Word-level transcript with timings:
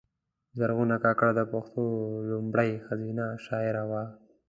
زرغونه 0.59 0.95
کاکړه 1.03 1.31
د 1.35 1.41
پښتو 1.51 1.83
لومړۍ 2.31 2.71
ښځینه 2.85 3.25
شاعره 3.45 3.83
وه. 3.89 4.03